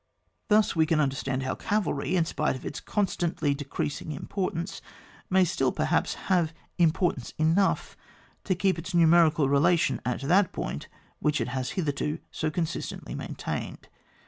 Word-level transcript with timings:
Thus 0.47 0.75
we 0.75 0.87
can 0.87 0.99
understand 0.99 1.43
how 1.43 1.53
cavalry, 1.53 2.15
in 2.15 2.25
spite 2.25 2.55
of 2.55 2.65
its 2.65 2.79
constantly 2.79 3.53
decreasing 3.53 4.11
importance, 4.13 4.81
may 5.29 5.45
still, 5.45 5.71
perhaps, 5.71 6.15
have 6.25 6.55
importance 6.79 7.35
enough 7.37 7.95
to 8.45 8.55
keep 8.55 8.79
its 8.79 8.95
numerical 8.95 9.47
relation 9.47 10.01
at 10.03 10.21
that 10.21 10.53
point 10.53 10.87
which 11.19 11.39
it 11.39 11.49
has 11.49 11.73
hitherto 11.77 12.17
so 12.31 12.49
con 12.49 12.65
stantly 12.65 13.15
maintained. 13.15 13.89